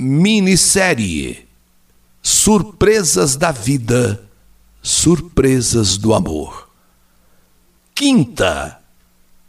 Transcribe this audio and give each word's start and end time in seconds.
minissérie 0.00 1.46
Surpresas 2.22 3.36
da 3.36 3.52
Vida, 3.52 4.22
Surpresas 4.80 5.98
do 5.98 6.14
Amor. 6.14 6.70
Quinta 7.94 8.80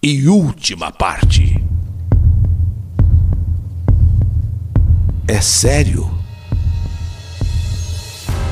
e 0.03 0.27
última 0.27 0.91
parte. 0.91 1.55
É 5.25 5.39
sério? 5.39 6.11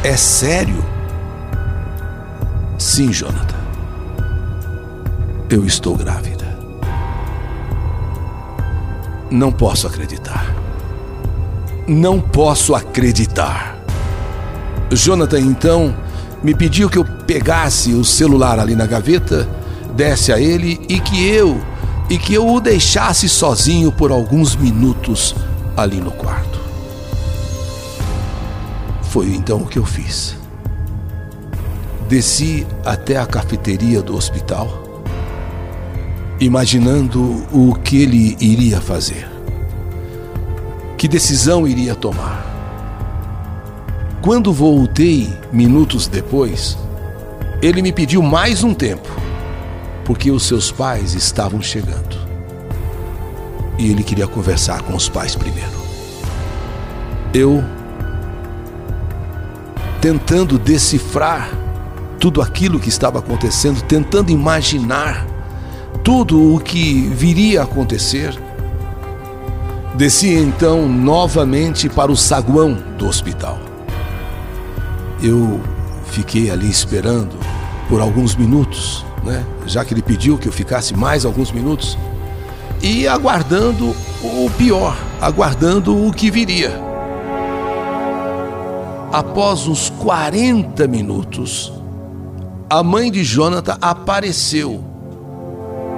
É 0.02 0.16
sério? 0.16 0.82
Sim, 2.78 3.12
Jonathan. 3.12 3.60
Eu 5.50 5.66
estou 5.66 5.98
grávida. 5.98 6.48
Não 9.30 9.52
posso 9.52 9.86
acreditar. 9.86 10.69
Não 11.90 12.22
posso 12.22 12.76
acreditar. 12.76 13.76
Jonathan 14.92 15.40
então 15.40 15.96
me 16.44 16.54
pediu 16.54 16.88
que 16.88 17.00
eu 17.00 17.04
pegasse 17.04 17.94
o 17.94 18.06
celular 18.06 18.60
ali 18.60 18.76
na 18.76 18.86
gaveta, 18.86 19.50
desse 19.96 20.32
a 20.32 20.40
ele 20.40 20.80
e 20.88 21.00
que 21.00 21.28
eu 21.28 21.60
e 22.08 22.20
que 22.20 22.36
eu 22.36 22.48
o 22.48 22.60
deixasse 22.60 23.28
sozinho 23.28 23.92
por 23.92 24.12
alguns 24.12 24.56
minutos 24.56 25.34
ali 25.76 26.00
no 26.00 26.12
quarto. 26.12 26.60
Foi 29.02 29.26
então 29.34 29.58
o 29.58 29.66
que 29.66 29.80
eu 29.80 29.86
fiz. 29.86 30.36
Desci 32.08 32.68
até 32.86 33.18
a 33.18 33.26
cafeteria 33.26 34.00
do 34.00 34.16
hospital, 34.16 35.02
imaginando 36.40 37.48
o 37.52 37.74
que 37.74 38.04
ele 38.04 38.38
iria 38.40 38.80
fazer. 38.80 39.39
Que 41.00 41.08
decisão 41.08 41.66
iria 41.66 41.96
tomar? 41.96 42.46
Quando 44.22 44.52
voltei 44.52 45.34
minutos 45.50 46.10
depois, 46.10 46.78
ele 47.62 47.82
me 47.82 47.94
pediu 47.94 48.22
mais 48.22 48.66
um 48.66 48.74
tempo, 48.74 49.08
porque 50.04 50.30
os 50.30 50.44
seus 50.44 50.74
pais 50.74 51.14
estavam 51.14 51.62
chegando. 51.62 52.18
E 53.78 53.90
ele 53.90 54.04
queria 54.04 54.28
conversar 54.28 54.82
com 54.82 54.94
os 54.94 55.08
pais 55.08 55.38
primeiro. 55.38 55.72
Eu, 57.34 57.64
tentando 60.02 60.60
decifrar 60.60 61.50
tudo 62.20 62.42
aquilo 62.42 62.78
que 62.78 62.90
estava 62.90 63.20
acontecendo, 63.20 63.82
tentando 63.84 64.34
imaginar 64.34 65.26
tudo 66.04 66.56
o 66.56 66.60
que 66.60 67.08
viria 67.08 67.62
a 67.62 67.64
acontecer, 67.64 68.38
desci 69.96 70.34
então 70.34 70.88
novamente 70.88 71.90
para 71.90 72.12
o 72.12 72.18
saguão 72.18 72.78
do 72.98 73.08
hospital. 73.08 73.60
Eu 75.22 75.60
fiquei 76.06 76.50
ali 76.50 76.70
esperando 76.70 77.36
por 77.88 78.02
alguns 78.02 78.36
minutos, 78.36 79.06
né? 79.24 79.46
Já 79.66 79.84
que 79.84 79.94
ele 79.94 80.02
pediu 80.02 80.38
que 80.38 80.48
eu 80.48 80.52
ficasse 80.52 80.96
mais 80.96 81.26
alguns 81.26 81.52
minutos 81.52 81.98
e 82.82 83.08
aguardando 83.08 83.96
o 84.24 84.50
pior, 84.58 84.96
aguardando 85.20 86.08
o 86.08 86.12
que 86.14 86.32
viria. 86.32 86.72
Após 89.12 89.68
uns 89.68 89.90
40 89.90 90.88
minutos, 90.88 91.74
a 92.70 92.84
mãe 92.84 93.12
de 93.12 93.24
Jonathan 93.24 93.78
apareceu 93.82 94.84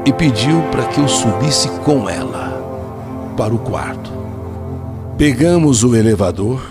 e 0.05 0.13
pediu 0.13 0.61
para 0.71 0.85
que 0.85 0.99
eu 0.99 1.07
subisse 1.07 1.67
com 1.83 2.09
ela 2.09 2.60
para 3.41 3.55
o 3.55 3.57
quarto. 3.57 4.11
Pegamos 5.17 5.83
o 5.83 5.95
elevador 5.95 6.61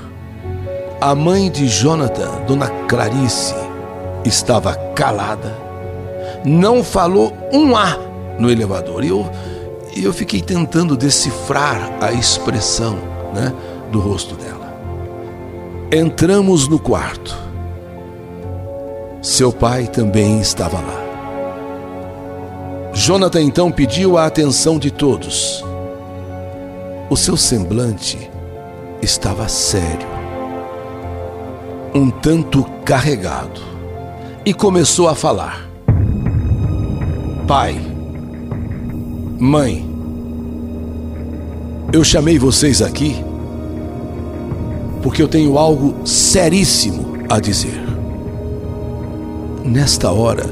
a 1.00 1.14
mãe 1.14 1.50
de 1.50 1.66
Jonathan, 1.66 2.44
Dona 2.46 2.68
Clarice, 2.86 3.54
estava 4.22 4.74
calada, 4.94 5.56
não 6.44 6.84
falou 6.84 7.32
um 7.53 7.75
A 7.75 7.97
no 8.38 8.50
elevador. 8.50 9.03
Eu, 9.03 9.28
eu 9.97 10.12
fiquei 10.12 10.42
tentando 10.42 10.97
decifrar 10.97 11.91
a 12.03 12.12
expressão 12.12 12.98
né, 13.34 13.52
do 13.91 13.98
rosto 13.98 14.34
dela. 14.34 14.78
Entramos 15.91 16.69
no 16.69 16.78
quarto. 16.78 17.34
Seu 19.22 19.50
pai 19.50 19.87
também 19.87 20.38
estava 20.41 20.76
lá. 20.76 21.00
Jonathan 22.92 23.41
então 23.41 23.72
pediu 23.72 24.19
a 24.19 24.26
atenção 24.26 24.78
de 24.78 24.91
todos. 24.91 25.64
O 27.10 27.16
seu 27.16 27.37
semblante 27.37 28.31
estava 29.03 29.48
sério 29.48 30.06
um 31.93 32.09
tanto 32.09 32.62
carregado 32.84 33.60
e 34.47 34.54
começou 34.54 35.09
a 35.09 35.15
falar: 35.16 35.69
Pai, 37.49 37.75
mãe, 39.41 39.84
eu 41.93 42.04
chamei 42.04 42.38
vocês 42.38 42.81
aqui 42.81 43.16
porque 45.03 45.20
eu 45.20 45.26
tenho 45.26 45.59
algo 45.59 46.06
seríssimo 46.06 47.25
a 47.28 47.41
dizer. 47.41 47.82
Nesta 49.65 50.12
hora, 50.12 50.49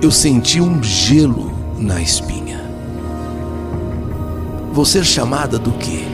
eu 0.00 0.10
senti 0.10 0.58
um 0.58 0.82
gelo 0.82 1.52
na 1.76 2.00
espinha. 2.00 2.61
Vou 4.72 4.84
ser 4.84 5.04
chamada 5.04 5.58
do 5.58 5.72
quê? 5.72 6.04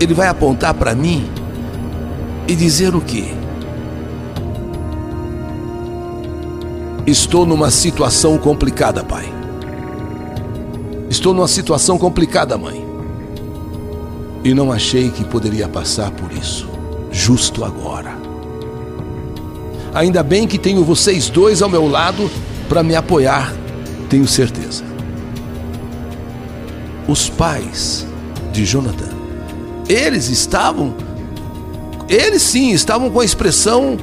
ele 0.00 0.14
vai 0.14 0.28
apontar 0.28 0.74
para 0.74 0.94
mim 0.94 1.28
e 2.46 2.54
dizer 2.54 2.94
o 2.94 3.00
quê? 3.00 3.24
Estou 7.06 7.44
numa 7.44 7.70
situação 7.70 8.38
complicada, 8.38 9.02
pai. 9.02 9.32
Estou 11.10 11.32
numa 11.34 11.48
situação 11.48 11.98
complicada, 11.98 12.56
mãe. 12.56 12.86
E 14.44 14.54
não 14.54 14.70
achei 14.70 15.10
que 15.10 15.24
poderia 15.24 15.66
passar 15.66 16.10
por 16.10 16.30
isso, 16.32 16.68
justo 17.10 17.64
agora. 17.64 18.16
Ainda 19.94 20.22
bem 20.22 20.46
que 20.46 20.58
tenho 20.58 20.84
vocês 20.84 21.28
dois 21.28 21.60
ao 21.60 21.68
meu 21.68 21.88
lado 21.88 22.30
para 22.68 22.82
me 22.82 22.94
apoiar, 22.94 23.52
tenho 24.08 24.28
certeza. 24.28 24.87
Os 27.08 27.28
pais 27.28 28.06
de 28.52 28.64
Jonathan 28.64 29.18
eles 29.88 30.28
estavam, 30.28 30.94
eles 32.08 32.42
sim, 32.42 32.70
estavam 32.72 33.10
com 33.10 33.20
a 33.20 33.24
expressão 33.24 33.96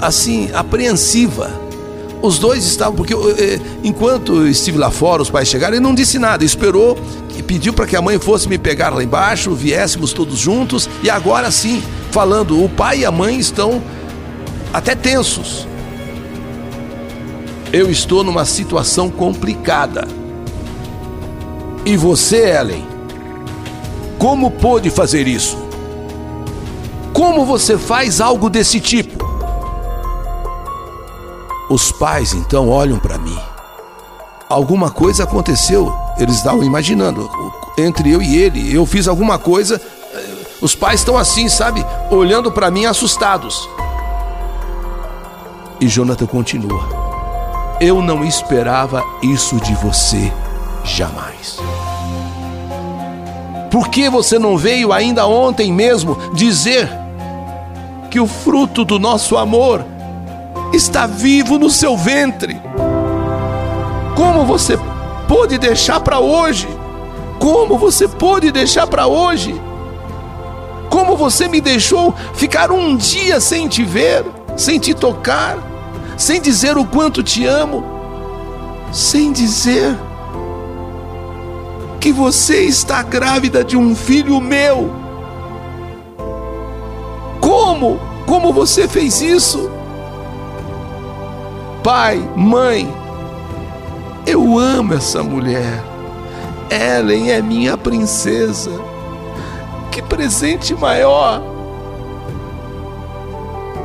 assim, 0.00 0.48
apreensiva. 0.54 1.50
Os 2.22 2.38
dois 2.38 2.64
estavam, 2.64 2.96
porque 2.96 3.12
eh, 3.14 3.60
enquanto 3.84 4.46
estive 4.46 4.78
lá 4.78 4.90
fora, 4.90 5.20
os 5.20 5.28
pais 5.28 5.48
chegaram, 5.48 5.74
ele 5.74 5.82
não 5.82 5.94
disse 5.94 6.18
nada, 6.18 6.44
esperou 6.44 6.98
e 7.36 7.42
pediu 7.42 7.74
para 7.74 7.86
que 7.86 7.94
a 7.94 8.00
mãe 8.00 8.18
fosse 8.18 8.48
me 8.48 8.56
pegar 8.56 8.88
lá 8.88 9.04
embaixo, 9.04 9.54
viéssemos 9.54 10.14
todos 10.14 10.38
juntos, 10.38 10.88
e 11.02 11.10
agora 11.10 11.50
sim, 11.50 11.82
falando, 12.10 12.64
o 12.64 12.68
pai 12.68 13.00
e 13.00 13.04
a 13.04 13.12
mãe 13.12 13.38
estão 13.38 13.82
até 14.72 14.94
tensos. 14.94 15.68
Eu 17.70 17.90
estou 17.90 18.24
numa 18.24 18.46
situação 18.46 19.10
complicada. 19.10 20.08
E 21.86 21.96
você, 21.96 22.50
Ellen, 22.50 22.84
como 24.18 24.50
pôde 24.50 24.90
fazer 24.90 25.28
isso? 25.28 25.56
Como 27.12 27.46
você 27.46 27.78
faz 27.78 28.20
algo 28.20 28.50
desse 28.50 28.80
tipo? 28.80 29.24
Os 31.70 31.92
pais 31.92 32.32
então 32.32 32.68
olham 32.68 32.98
para 32.98 33.16
mim. 33.18 33.38
Alguma 34.48 34.90
coisa 34.90 35.22
aconteceu, 35.22 35.94
eles 36.18 36.38
estavam 36.38 36.64
imaginando. 36.64 37.30
Entre 37.78 38.10
eu 38.10 38.20
e 38.20 38.36
ele, 38.36 38.74
eu 38.74 38.84
fiz 38.84 39.06
alguma 39.06 39.38
coisa. 39.38 39.80
Os 40.60 40.74
pais 40.74 40.98
estão 40.98 41.16
assim, 41.16 41.48
sabe? 41.48 41.86
Olhando 42.10 42.50
para 42.50 42.68
mim 42.68 42.84
assustados. 42.84 43.68
E 45.80 45.86
Jonathan 45.86 46.26
continua: 46.26 46.84
Eu 47.80 48.02
não 48.02 48.24
esperava 48.24 49.04
isso 49.22 49.54
de 49.60 49.74
você 49.76 50.32
jamais. 50.86 51.58
Por 53.70 53.88
que 53.88 54.08
você 54.08 54.38
não 54.38 54.56
veio 54.56 54.92
ainda 54.92 55.26
ontem 55.26 55.72
mesmo 55.72 56.16
dizer 56.32 56.88
que 58.10 58.20
o 58.20 58.26
fruto 58.26 58.84
do 58.84 58.98
nosso 58.98 59.36
amor 59.36 59.84
está 60.72 61.06
vivo 61.06 61.58
no 61.58 61.68
seu 61.68 61.96
ventre? 61.96 62.60
Como 64.14 64.46
você 64.46 64.78
pôde 65.28 65.58
deixar 65.58 66.00
para 66.00 66.20
hoje? 66.20 66.68
Como 67.38 67.76
você 67.76 68.08
pôde 68.08 68.50
deixar 68.50 68.86
para 68.86 69.06
hoje? 69.06 69.60
Como 70.88 71.16
você 71.16 71.48
me 71.48 71.60
deixou 71.60 72.14
ficar 72.34 72.70
um 72.70 72.96
dia 72.96 73.40
sem 73.40 73.68
te 73.68 73.84
ver, 73.84 74.24
sem 74.56 74.78
te 74.78 74.94
tocar, 74.94 75.58
sem 76.16 76.40
dizer 76.40 76.78
o 76.78 76.84
quanto 76.86 77.22
te 77.22 77.44
amo, 77.44 77.84
sem 78.90 79.32
dizer 79.32 79.94
que 82.06 82.12
você 82.12 82.62
está 82.62 83.02
grávida 83.02 83.64
de 83.64 83.76
um 83.76 83.92
filho 83.92 84.40
meu. 84.40 84.92
Como? 87.40 87.98
Como 88.24 88.52
você 88.52 88.86
fez 88.86 89.20
isso? 89.20 89.68
Pai, 91.82 92.16
mãe, 92.36 92.88
eu 94.24 94.56
amo 94.56 94.94
essa 94.94 95.20
mulher. 95.20 95.82
Ellen 96.70 97.32
é 97.32 97.42
minha 97.42 97.76
princesa. 97.76 98.70
Que 99.90 100.00
presente 100.00 100.76
maior 100.76 101.42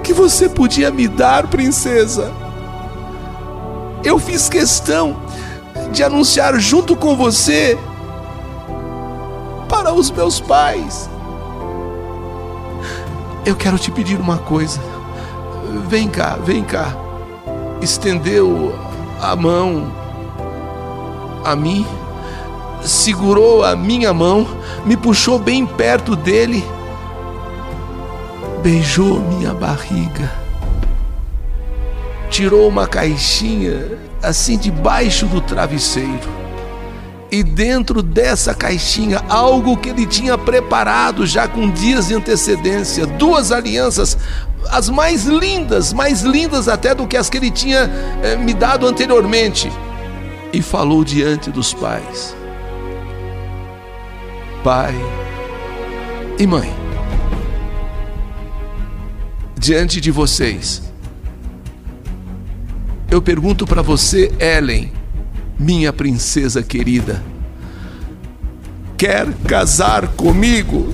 que 0.03 0.13
você 0.13 0.47
podia 0.47 0.91
me 0.91 1.07
dar, 1.07 1.47
princesa. 1.47 2.31
Eu 4.03 4.19
fiz 4.19 4.47
questão 4.47 5.19
de 5.91 6.03
anunciar 6.03 6.59
junto 6.59 6.95
com 6.95 7.15
você 7.15 7.79
para 9.71 9.93
os 9.93 10.11
meus 10.11 10.41
pais. 10.41 11.09
Eu 13.45 13.55
quero 13.55 13.79
te 13.79 13.89
pedir 13.89 14.19
uma 14.19 14.37
coisa. 14.37 14.81
Vem 15.87 16.09
cá, 16.09 16.37
vem 16.43 16.61
cá. 16.61 16.93
Estendeu 17.81 18.75
a 19.21 19.33
mão 19.33 19.89
a 21.43 21.55
mim, 21.55 21.87
segurou 22.83 23.63
a 23.63 23.75
minha 23.75 24.13
mão, 24.13 24.45
me 24.85 24.95
puxou 24.95 25.39
bem 25.39 25.65
perto 25.65 26.15
dele, 26.15 26.63
beijou 28.61 29.19
minha 29.19 29.53
barriga, 29.53 30.31
tirou 32.29 32.67
uma 32.67 32.85
caixinha 32.85 33.97
assim 34.21 34.57
debaixo 34.57 35.25
do 35.25 35.41
travesseiro. 35.41 36.50
E 37.31 37.43
dentro 37.43 38.03
dessa 38.03 38.53
caixinha, 38.53 39.23
algo 39.29 39.77
que 39.77 39.87
ele 39.87 40.05
tinha 40.05 40.37
preparado 40.37 41.25
já 41.25 41.47
com 41.47 41.71
dias 41.71 42.09
de 42.09 42.15
antecedência, 42.15 43.05
duas 43.05 43.53
alianças, 43.53 44.17
as 44.69 44.89
mais 44.89 45.23
lindas, 45.23 45.93
mais 45.93 46.23
lindas 46.23 46.67
até 46.67 46.93
do 46.93 47.07
que 47.07 47.15
as 47.15 47.29
que 47.29 47.37
ele 47.37 47.49
tinha 47.49 47.89
eh, 48.21 48.35
me 48.35 48.53
dado 48.53 48.85
anteriormente. 48.85 49.71
E 50.51 50.61
falou 50.61 51.05
diante 51.05 51.49
dos 51.49 51.73
pais: 51.73 52.35
Pai 54.61 54.93
e 56.37 56.45
mãe, 56.45 56.69
diante 59.57 60.01
de 60.01 60.11
vocês, 60.11 60.81
eu 63.09 63.21
pergunto 63.21 63.65
para 63.65 63.81
você, 63.81 64.29
Ellen, 64.37 64.91
minha 65.61 65.93
princesa 65.93 66.63
querida, 66.63 67.21
quer 68.97 69.31
casar 69.47 70.07
comigo? 70.07 70.91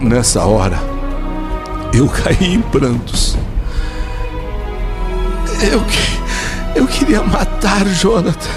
Nessa 0.00 0.44
hora, 0.44 0.78
eu 1.92 2.08
caí 2.08 2.54
em 2.54 2.62
prantos. 2.62 3.36
Eu, 5.60 5.82
eu 6.76 6.86
queria 6.86 7.22
matar 7.22 7.84
Jonathan. 7.86 8.48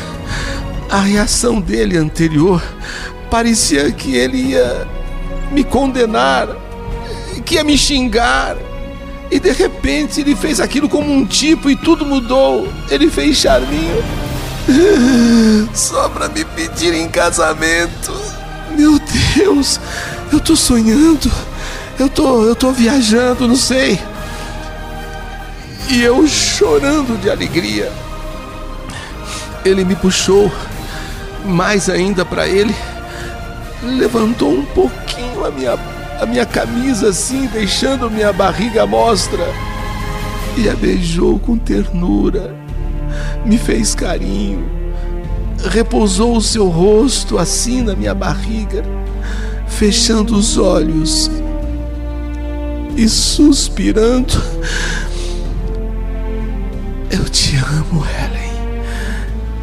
A 0.92 1.00
reação 1.00 1.60
dele 1.60 1.98
anterior 1.98 2.64
parecia 3.32 3.92
que 3.92 4.16
ele 4.16 4.52
ia 4.52 4.88
me 5.52 5.64
condenar, 5.64 6.48
que 7.44 7.56
ia 7.56 7.64
me 7.64 7.78
xingar 7.78 8.56
e 9.32 9.40
de 9.40 9.52
repente 9.52 10.22
ele 10.22 10.36
fez 10.36 10.60
aquilo 10.60 10.88
como 10.88 11.12
um 11.12 11.26
tipo 11.26 11.70
e 11.70 11.76
tudo 11.76 12.06
mudou. 12.06 12.68
Ele 12.90 13.10
fez 13.10 13.38
charminho 13.38 14.04
só 15.74 16.10
para 16.10 16.30
me 16.30 16.46
pedir 16.46 16.94
em 16.94 17.08
casamento. 17.08 18.14
Meu 18.78 19.00
Deus, 19.36 19.80
eu 20.32 20.40
tô 20.40 20.56
sonhando. 20.56 21.32
Eu 22.00 22.10
tô, 22.10 22.44
eu 22.44 22.56
tô 22.56 22.72
viajando, 22.72 23.48
não 23.48 23.56
sei. 23.56 24.00
E 25.90 26.02
eu 26.02 26.28
chorando 26.28 27.20
de 27.22 27.30
alegria. 27.30 27.92
Ele 29.64 29.86
me 29.86 29.96
puxou 29.96 30.52
mais 31.46 31.90
ainda 31.90 32.24
para 32.26 32.48
ele, 32.48 32.74
levantou 33.84 34.52
um 34.52 34.66
pouquinho 34.66 35.46
a 35.46 35.52
minha 35.52 35.78
a 36.24 36.26
minha 36.26 36.46
camisa 36.46 37.10
assim, 37.10 37.48
deixando 37.48 38.10
minha 38.10 38.32
barriga 38.32 38.84
à 38.84 38.88
mostra. 38.88 39.46
E 40.56 40.70
a 40.70 40.76
beijou 40.76 41.38
com 41.38 41.58
ternura, 41.58 42.56
me 43.46 43.58
fez 43.58 43.94
carinho, 43.94 44.64
repousou 45.70 46.38
o 46.38 46.42
seu 46.42 46.70
rosto 46.70 47.38
assim 47.38 47.82
na 47.82 47.94
minha 47.94 48.14
barriga, 48.14 48.84
fechando 49.68 50.36
os 50.36 50.58
olhos 50.58 51.30
e 52.96 53.10
suspirando. 53.10 54.42
Eu 57.10 57.26
te 57.26 57.58
amo, 57.58 58.06
Ellen. 58.06 58.54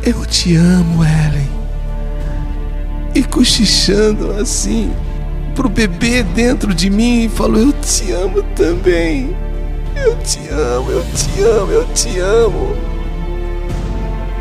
Eu 0.03 0.27
te 0.27 0.57
amo, 0.57 1.05
Ellen. 1.05 1.49
E 3.15 3.23
cochichando 3.23 4.33
assim, 4.33 4.93
pro 5.55 5.69
bebê 5.69 6.23
dentro 6.23 6.75
de 6.75 6.91
mim 6.91 7.25
e 7.25 7.29
falou: 7.29 7.61
Eu 7.61 7.73
te 7.73 8.13
amo 8.13 8.43
também. 8.55 9.35
Eu 9.97 10.17
te 10.19 10.39
amo, 10.49 10.91
eu 10.91 11.05
te 11.15 11.43
amo, 11.43 11.73
eu 11.73 11.85
te 11.93 12.19
amo. 12.19 12.77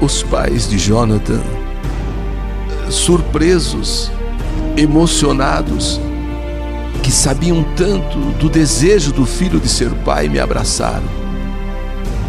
Os 0.02 0.24
pais 0.24 0.70
de 0.70 0.78
Jonathan, 0.78 1.42
surpresos, 2.90 4.10
emocionados, 4.78 6.00
que 7.04 7.12
sabiam 7.12 7.64
tanto 7.76 8.18
do 8.40 8.50
desejo 8.50 9.12
do 9.12 9.26
filho 9.26 9.60
de 9.60 9.68
ser 9.68 9.90
pai, 10.06 10.30
me 10.30 10.40
abraçaram, 10.40 11.10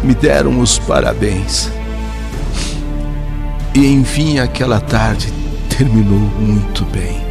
me 0.03 0.13
deram 0.13 0.59
os 0.59 0.77
parabéns. 0.79 1.71
E 3.73 3.85
enfim, 3.85 4.39
aquela 4.39 4.81
tarde 4.81 5.31
terminou 5.69 6.19
muito 6.19 6.83
bem. 6.85 7.30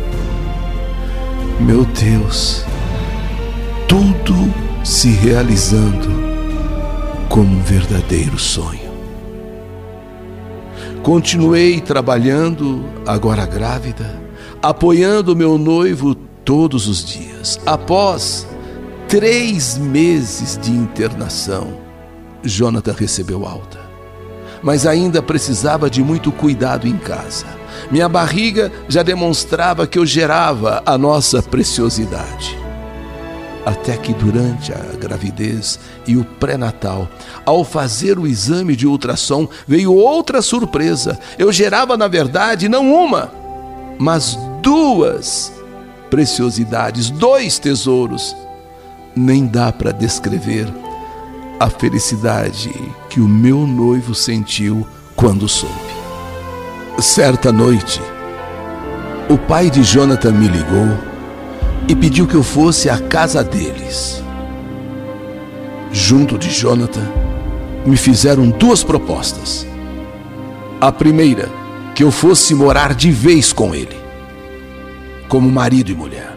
Meu 1.60 1.84
Deus, 1.84 2.64
tudo 3.86 4.34
se 4.82 5.10
realizando 5.10 6.08
como 7.28 7.54
um 7.54 7.62
verdadeiro 7.62 8.38
sonho. 8.38 8.90
Continuei 11.02 11.78
trabalhando, 11.78 12.82
agora 13.06 13.44
grávida, 13.44 14.18
apoiando 14.62 15.36
meu 15.36 15.58
noivo 15.58 16.14
todos 16.14 16.88
os 16.88 17.04
dias. 17.04 17.60
Após 17.66 18.46
três 19.06 19.76
meses 19.76 20.56
de 20.56 20.70
internação, 20.70 21.74
Jonathan 22.42 22.94
recebeu 22.98 23.46
alta, 23.46 23.78
mas 24.62 24.86
ainda 24.86 25.20
precisava 25.20 25.90
de 25.90 26.02
muito 26.02 26.32
cuidado 26.32 26.88
em 26.88 26.96
casa 26.96 27.59
minha 27.90 28.08
barriga 28.08 28.72
já 28.88 29.02
demonstrava 29.02 29.86
que 29.86 29.98
eu 29.98 30.06
gerava 30.06 30.82
a 30.84 30.96
nossa 30.96 31.42
preciosidade. 31.42 32.58
Até 33.64 33.96
que 33.96 34.14
durante 34.14 34.72
a 34.72 34.96
gravidez 34.98 35.78
e 36.06 36.16
o 36.16 36.24
pré-natal, 36.24 37.08
ao 37.44 37.62
fazer 37.62 38.18
o 38.18 38.26
exame 38.26 38.74
de 38.74 38.86
ultrassom, 38.86 39.46
veio 39.66 39.94
outra 39.94 40.40
surpresa. 40.40 41.18
Eu 41.38 41.52
gerava, 41.52 41.96
na 41.96 42.08
verdade, 42.08 42.68
não 42.68 42.90
uma, 42.92 43.30
mas 43.98 44.38
duas 44.62 45.52
preciosidades, 46.08 47.10
dois 47.10 47.58
tesouros. 47.58 48.34
Nem 49.14 49.46
dá 49.46 49.70
para 49.72 49.92
descrever 49.92 50.66
a 51.58 51.68
felicidade 51.68 52.72
que 53.10 53.20
o 53.20 53.28
meu 53.28 53.66
noivo 53.66 54.14
sentiu 54.14 54.86
quando 55.14 55.46
soube. 55.46 55.89
Certa 57.00 57.50
noite, 57.50 57.98
o 59.30 59.38
pai 59.38 59.70
de 59.70 59.82
Jonathan 59.82 60.32
me 60.32 60.46
ligou 60.46 60.86
e 61.88 61.96
pediu 61.96 62.26
que 62.26 62.34
eu 62.34 62.42
fosse 62.42 62.90
à 62.90 62.98
casa 62.98 63.42
deles. 63.42 64.22
Junto 65.90 66.36
de 66.36 66.50
Jonathan, 66.50 67.10
me 67.86 67.96
fizeram 67.96 68.50
duas 68.50 68.84
propostas. 68.84 69.66
A 70.78 70.92
primeira, 70.92 71.48
que 71.94 72.04
eu 72.04 72.10
fosse 72.10 72.54
morar 72.54 72.94
de 72.94 73.10
vez 73.10 73.50
com 73.50 73.74
ele, 73.74 73.96
como 75.26 75.50
marido 75.50 75.90
e 75.90 75.94
mulher. 75.94 76.36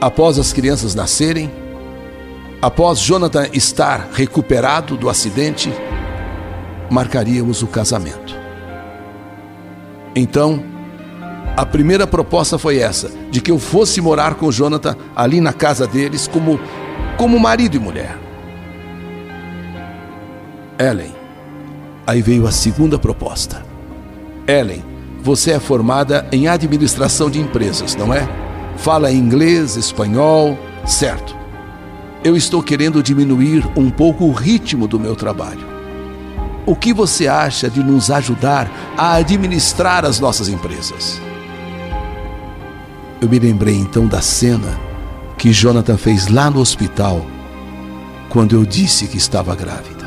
Após 0.00 0.40
as 0.40 0.52
crianças 0.52 0.92
nascerem, 0.92 1.52
após 2.60 2.98
Jonathan 2.98 3.46
estar 3.52 4.08
recuperado 4.12 4.96
do 4.96 5.08
acidente, 5.08 5.72
marcaríamos 6.90 7.62
o 7.62 7.68
casamento. 7.68 8.43
Então, 10.14 10.62
a 11.56 11.64
primeira 11.64 12.06
proposta 12.06 12.58
foi 12.58 12.78
essa, 12.78 13.10
de 13.30 13.40
que 13.40 13.50
eu 13.50 13.58
fosse 13.58 14.00
morar 14.00 14.34
com 14.34 14.46
o 14.46 14.52
Jonathan 14.52 14.96
ali 15.14 15.40
na 15.40 15.52
casa 15.52 15.86
deles 15.86 16.26
como 16.26 16.58
como 17.16 17.38
marido 17.38 17.76
e 17.76 17.78
mulher. 17.78 18.18
Ellen. 20.78 21.14
Aí 22.06 22.20
veio 22.20 22.46
a 22.46 22.50
segunda 22.50 22.98
proposta. 22.98 23.64
Ellen, 24.46 24.84
você 25.22 25.52
é 25.52 25.60
formada 25.60 26.26
em 26.32 26.48
administração 26.48 27.30
de 27.30 27.40
empresas, 27.40 27.94
não 27.96 28.12
é? 28.12 28.28
Fala 28.76 29.12
inglês, 29.12 29.76
espanhol, 29.76 30.58
certo. 30.84 31.36
Eu 32.22 32.36
estou 32.36 32.62
querendo 32.62 33.02
diminuir 33.02 33.64
um 33.76 33.90
pouco 33.90 34.24
o 34.24 34.32
ritmo 34.32 34.88
do 34.88 34.98
meu 34.98 35.14
trabalho. 35.14 35.73
O 36.66 36.74
que 36.74 36.94
você 36.94 37.28
acha 37.28 37.68
de 37.68 37.82
nos 37.82 38.10
ajudar 38.10 38.70
a 38.96 39.14
administrar 39.14 40.04
as 40.04 40.18
nossas 40.18 40.48
empresas? 40.48 41.20
Eu 43.20 43.28
me 43.28 43.38
lembrei 43.38 43.76
então 43.76 44.06
da 44.06 44.22
cena 44.22 44.78
que 45.36 45.52
Jonathan 45.52 45.98
fez 45.98 46.28
lá 46.28 46.48
no 46.48 46.60
hospital 46.60 47.24
quando 48.30 48.56
eu 48.56 48.64
disse 48.64 49.06
que 49.06 49.18
estava 49.18 49.54
grávida. 49.54 50.04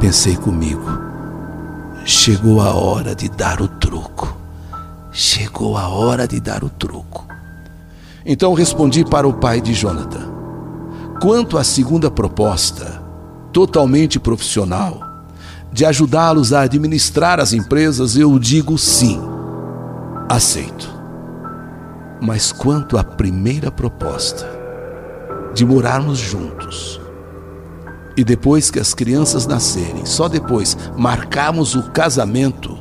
Pensei 0.00 0.36
comigo, 0.36 0.98
chegou 2.06 2.62
a 2.62 2.72
hora 2.74 3.14
de 3.14 3.28
dar 3.28 3.60
o 3.60 3.68
troco. 3.68 4.34
Chegou 5.10 5.76
a 5.76 5.88
hora 5.88 6.26
de 6.26 6.40
dar 6.40 6.64
o 6.64 6.70
troco. 6.70 7.26
Então 8.24 8.54
respondi 8.54 9.04
para 9.04 9.28
o 9.28 9.34
pai 9.34 9.60
de 9.60 9.74
Jonathan: 9.74 10.32
Quanto 11.20 11.58
à 11.58 11.64
segunda 11.64 12.10
proposta, 12.10 13.01
totalmente 13.52 14.18
profissional, 14.18 15.00
de 15.72 15.84
ajudá-los 15.84 16.52
a 16.52 16.62
administrar 16.62 17.40
as 17.40 17.52
empresas, 17.52 18.16
eu 18.16 18.38
digo 18.38 18.76
sim, 18.78 19.20
aceito. 20.28 20.90
Mas 22.20 22.52
quanto 22.52 22.98
à 22.98 23.04
primeira 23.04 23.70
proposta, 23.70 24.46
de 25.54 25.64
morarmos 25.64 26.18
juntos, 26.18 27.00
e 28.16 28.24
depois 28.24 28.70
que 28.70 28.78
as 28.78 28.92
crianças 28.92 29.46
nascerem, 29.46 30.04
só 30.04 30.28
depois 30.28 30.76
marcarmos 30.96 31.74
o 31.74 31.90
casamento, 31.90 32.78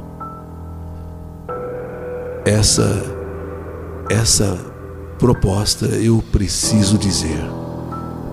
essa 2.45 3.03
essa 4.09 4.57
proposta 5.17 5.85
eu 5.85 6.21
preciso 6.31 6.97
dizer 6.97 7.39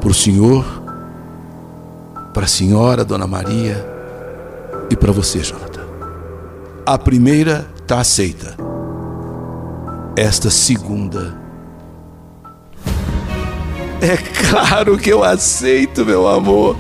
o 0.09 0.15
senhor, 0.15 0.78
para 2.33 2.45
a 2.45 2.49
senhora, 2.49 3.05
Dona 3.05 3.27
Maria 3.27 3.85
e 4.91 4.97
para 4.97 5.13
você, 5.13 5.41
Jonathan. 5.41 5.87
A 6.87 6.99
primeira 6.99 7.67
está 7.81 8.01
aceita. 8.01 8.57
Esta 10.17 10.51
segunda 10.51 11.37
é 14.01 14.17
claro 14.49 14.97
que 14.97 15.11
eu 15.11 15.25
aceito, 15.25 16.05
meu 16.05 16.29
amor. 16.29 16.77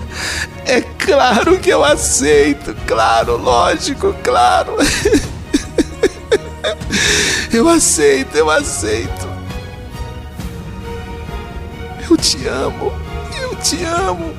É 0.64 0.80
claro 0.80 1.58
que 1.58 1.70
eu 1.70 1.84
aceito. 1.84 2.74
Claro, 2.86 3.36
lógico, 3.36 4.14
claro. 4.22 4.76
Eu 7.50 7.66
aceito, 7.68 8.36
eu 8.36 8.50
aceito. 8.50 9.26
Eu 12.08 12.16
te 12.16 12.46
amo. 12.46 12.92
Eu 13.40 13.56
te 13.56 13.82
amo. 13.84 14.34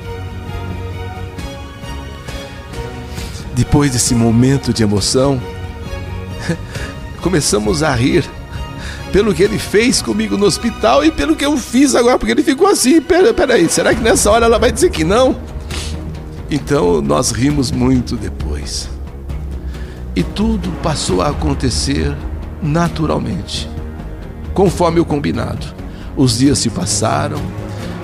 Depois 3.60 3.90
desse 3.90 4.14
momento 4.14 4.72
de 4.72 4.82
emoção, 4.82 5.38
começamos 7.20 7.82
a 7.82 7.94
rir 7.94 8.24
pelo 9.12 9.34
que 9.34 9.42
ele 9.42 9.58
fez 9.58 10.00
comigo 10.00 10.38
no 10.38 10.46
hospital 10.46 11.04
e 11.04 11.10
pelo 11.10 11.36
que 11.36 11.44
eu 11.44 11.54
fiz 11.58 11.94
agora, 11.94 12.18
porque 12.18 12.32
ele 12.32 12.42
ficou 12.42 12.66
assim: 12.66 13.02
pera, 13.02 13.34
peraí, 13.34 13.68
será 13.68 13.94
que 13.94 14.00
nessa 14.00 14.30
hora 14.30 14.46
ela 14.46 14.58
vai 14.58 14.72
dizer 14.72 14.88
que 14.90 15.04
não? 15.04 15.36
Então 16.50 17.02
nós 17.02 17.32
rimos 17.32 17.70
muito 17.70 18.16
depois. 18.16 18.88
E 20.16 20.22
tudo 20.22 20.70
passou 20.82 21.20
a 21.20 21.28
acontecer 21.28 22.16
naturalmente, 22.62 23.68
conforme 24.54 25.00
o 25.00 25.04
combinado. 25.04 25.66
Os 26.16 26.38
dias 26.38 26.60
se 26.60 26.70
passaram, 26.70 27.38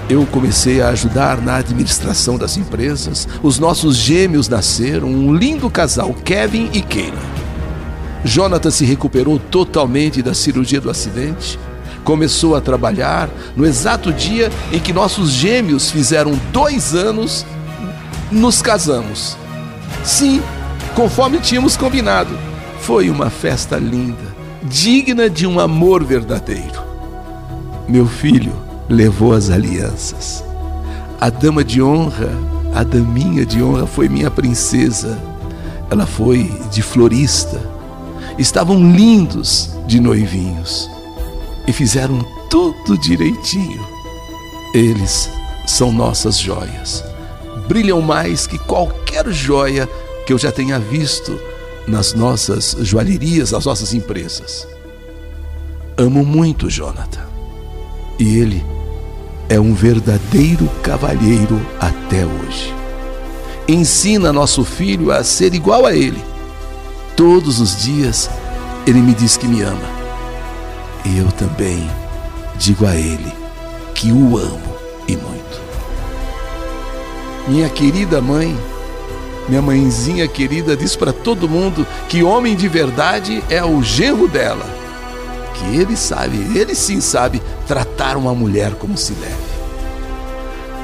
eu 0.09 0.25
comecei 0.27 0.81
a 0.81 0.89
ajudar 0.89 1.41
na 1.41 1.57
administração 1.57 2.39
das 2.39 2.57
empresas, 2.57 3.27
os 3.43 3.59
nossos 3.59 3.97
gêmeos 3.97 4.49
nasceram, 4.49 5.09
um 5.09 5.35
lindo 5.35 5.69
casal, 5.69 6.15
Kevin 6.25 6.71
e 6.73 6.81
Keila. 6.81 7.19
Jonathan 8.25 8.71
se 8.71 8.85
recuperou 8.85 9.39
totalmente 9.39 10.23
da 10.23 10.35
cirurgia 10.35 10.81
do 10.81 10.91
acidente. 10.91 11.59
Começou 12.05 12.55
a 12.55 12.61
trabalhar 12.61 13.29
no 13.57 13.67
exato 13.67 14.13
dia 14.13 14.51
em 14.73 14.79
que 14.79 14.93
nossos 14.93 15.31
gêmeos 15.31 15.91
fizeram 15.91 16.39
dois 16.53 16.95
anos, 16.95 17.45
nos 18.31 18.63
casamos. 18.63 19.37
Sim, 20.05 20.41
conforme 20.95 21.39
tínhamos 21.39 21.77
combinado. 21.77 22.37
Foi 22.81 23.11
uma 23.11 23.29
festa 23.29 23.77
linda, 23.77 24.37
digna 24.63 25.29
de 25.29 25.47
um 25.47 25.59
amor 25.59 26.05
verdadeiro. 26.05 26.85
Meu 27.89 28.07
filho 28.07 28.66
levou 28.89 29.33
as 29.33 29.51
alianças. 29.51 30.45
A 31.21 31.31
dama 31.31 31.65
de 31.65 31.83
honra, 31.83 32.31
a 32.75 32.83
daminha 32.83 33.45
de 33.45 33.63
honra 33.63 33.87
foi 33.87 34.09
minha 34.09 34.31
princesa. 34.31 35.19
Ela 35.91 36.07
foi 36.07 36.51
de 36.71 36.83
florista 36.83 37.77
estavam 38.39 38.79
lindos 38.93 39.71
de 39.87 39.99
noivinhos 40.01 40.91
e 41.67 41.73
fizeram 41.73 42.21
tudo 42.51 42.99
direitinho. 42.99 43.85
Eles 44.75 45.31
são 45.67 45.91
nossas 45.91 46.39
joias. 46.39 47.03
Brilham 47.67 48.01
mais 48.01 48.47
que 48.47 48.59
qualquer 48.59 49.31
joia 49.33 49.89
que 50.27 50.33
eu 50.33 50.39
já 50.39 50.53
tenha 50.53 50.79
visto 50.79 51.39
nas 51.87 52.13
nossas 52.13 52.77
joalherias, 52.81 53.53
nas 53.53 53.65
nossas 53.65 53.95
empresas. 53.95 54.67
Amo 55.97 56.25
muito 56.25 56.69
Jonathan. 56.69 57.27
E 58.19 58.39
ele 58.39 58.65
é 59.49 59.59
um 59.61 59.75
verdadeiro 59.75 60.69
cavalheiro 60.83 61.61
até 61.81 62.25
hoje. 62.25 62.75
Ensina 63.69 64.33
nosso 64.33 64.65
filho 64.65 65.11
a 65.11 65.25
ser 65.25 65.55
igual 65.55 65.85
a 65.87 65.95
ele 65.95 66.23
Todos 67.17 67.61
os 67.63 67.83
dias 67.83 68.29
ele 68.87 69.01
me 69.01 69.15
diz 69.15 69.39
que 69.39 69.49
me 69.49 69.63
ama. 69.63 69.89
E 71.03 71.17
eu 71.17 71.33
também 71.33 71.91
digo 72.57 72.87
a 72.87 72.95
ele 72.95 73.33
que 73.95 74.13
o 74.13 74.37
amo 74.37 74.77
e 75.09 75.17
muito. 75.17 75.61
Minha 77.49 77.71
querida 77.71 78.21
mãe, 78.21 78.55
minha 79.49 79.63
mãezinha 79.63 80.29
querida, 80.29 80.77
diz 80.77 80.95
para 80.95 81.11
todo 81.11 81.49
mundo 81.49 81.87
que 82.07 82.23
homem 82.23 82.55
de 82.55 82.69
verdade 82.69 83.43
é 83.49 83.65
o 83.65 83.83
genro 83.83 84.29
dela. 84.29 84.67
Que 85.55 85.79
ele 85.79 85.97
sabe, 85.97 86.37
ele 86.55 86.75
sim 86.75 87.01
sabe 87.01 87.41
tratar 87.67 88.17
uma 88.17 88.35
mulher 88.35 88.75
como 88.75 88.97
se 88.97 89.13
deve. 89.15 89.57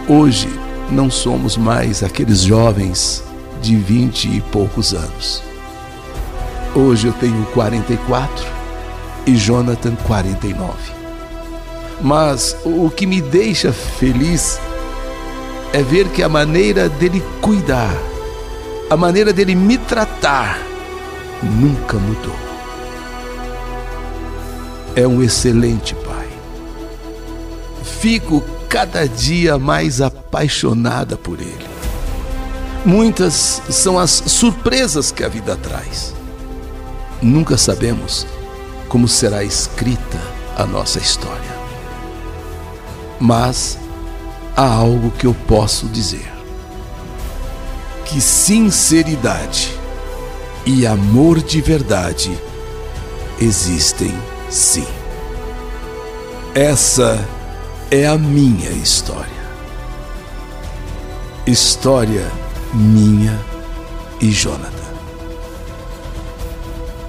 Hoje 0.08 0.48
não 0.90 1.10
somos 1.10 1.56
mais 1.56 2.02
aqueles 2.02 2.40
jovens 2.40 3.22
de 3.60 3.76
vinte 3.76 4.28
e 4.28 4.40
poucos 4.40 4.92
anos. 4.92 5.42
Hoje 6.74 7.06
eu 7.06 7.12
tenho 7.12 7.44
44 7.54 8.46
e 9.26 9.36
Jonathan 9.36 9.94
49. 10.04 10.72
Mas 12.00 12.56
o 12.64 12.90
que 12.90 13.06
me 13.06 13.20
deixa 13.20 13.72
feliz 13.72 14.58
é 15.72 15.82
ver 15.82 16.08
que 16.08 16.22
a 16.22 16.28
maneira 16.28 16.88
dele 16.88 17.22
cuidar, 17.40 17.94
a 18.90 18.96
maneira 18.96 19.32
dele 19.32 19.54
me 19.54 19.78
tratar, 19.78 20.58
nunca 21.42 21.96
mudou. 21.96 22.34
É 24.96 25.06
um 25.06 25.22
excelente 25.22 25.94
pai. 25.94 26.11
Fico 28.02 28.42
cada 28.68 29.06
dia 29.06 29.56
mais 29.60 30.00
apaixonada 30.00 31.16
por 31.16 31.40
ele. 31.40 31.68
Muitas 32.84 33.62
são 33.70 33.96
as 33.96 34.10
surpresas 34.10 35.12
que 35.12 35.22
a 35.22 35.28
vida 35.28 35.54
traz 35.54 36.12
nunca 37.22 37.56
sabemos 37.56 38.26
como 38.88 39.06
será 39.06 39.44
escrita 39.44 40.18
a 40.56 40.66
nossa 40.66 40.98
história. 40.98 41.56
Mas 43.20 43.78
há 44.56 44.66
algo 44.66 45.12
que 45.12 45.28
eu 45.28 45.36
posso 45.46 45.86
dizer: 45.86 46.28
que 48.04 48.20
sinceridade 48.20 49.78
e 50.66 50.84
amor 50.88 51.40
de 51.40 51.60
verdade 51.60 52.36
existem 53.40 54.12
sim. 54.50 54.88
Essa 56.52 57.24
é 57.92 58.06
a 58.06 58.16
minha 58.16 58.70
história. 58.70 59.42
História 61.46 62.26
minha 62.72 63.38
e 64.18 64.30
Jonathan. 64.30 64.94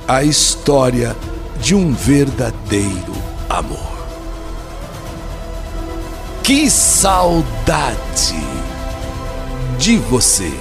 A 0.05 0.25
história 0.25 1.15
de 1.61 1.73
um 1.73 1.93
verdadeiro 1.93 3.13
amor. 3.49 3.93
Que 6.43 6.69
saudade 6.69 8.43
de 9.79 9.95
você! 9.95 10.51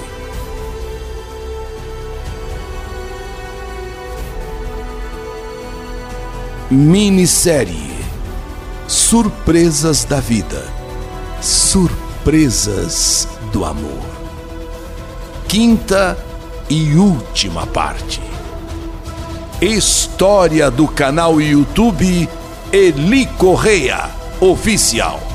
Minissérie 6.71 7.92
Surpresas 9.13 10.05
da 10.05 10.19
Vida. 10.19 10.65
Surpresas 11.39 13.27
do 13.51 13.63
Amor. 13.63 14.03
Quinta 15.47 16.17
e 16.67 16.95
última 16.95 17.67
parte. 17.67 18.19
História 19.61 20.71
do 20.71 20.87
canal 20.87 21.39
YouTube 21.39 22.27
Eli 22.71 23.27
Correia 23.37 24.09
Oficial. 24.41 25.32